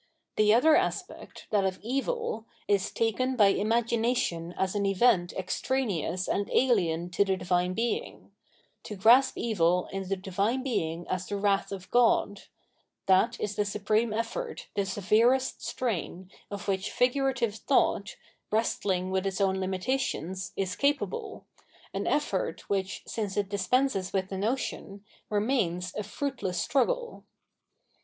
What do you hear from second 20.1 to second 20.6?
of Mind tions,